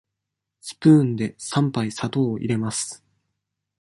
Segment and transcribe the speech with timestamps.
[0.61, 3.05] スプーンで三杯砂糖を入れます。